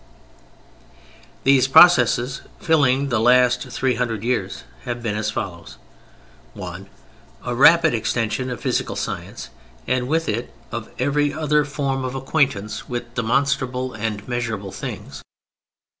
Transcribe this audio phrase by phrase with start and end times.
[1.43, 5.77] These processes filling the last three hundred years have been as follows:
[6.55, 6.89] (1)
[7.45, 9.49] A rapid extension of physical science
[9.85, 15.21] and with it of every other form of acquaintance with demonstrable and measurable things.